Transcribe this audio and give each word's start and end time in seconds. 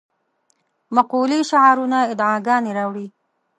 مقولې 0.95 1.39
شعارونه 1.49 1.97
ادعاګانې 2.11 2.71
راوړې. 2.77 3.07